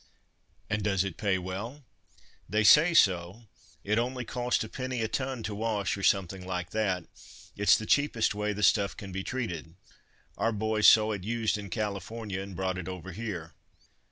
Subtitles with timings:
[0.67, 1.83] "And does it pay well?"
[2.49, 3.43] "They say so.
[3.83, 7.05] It only costs a penny a ton to wash, or something like that.
[7.55, 9.75] It's the cheapest way the stuff can be treated.
[10.39, 13.53] Our boys saw it used in California, and brought it over here."